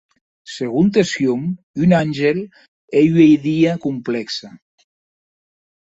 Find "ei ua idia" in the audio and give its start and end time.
3.03-3.77